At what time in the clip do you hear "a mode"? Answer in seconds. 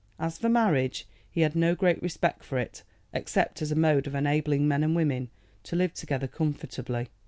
3.71-4.07